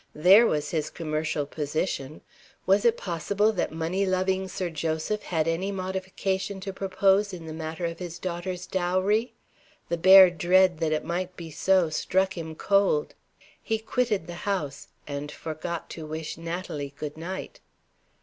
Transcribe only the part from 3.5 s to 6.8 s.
that money loving Sir Joseph had any modification to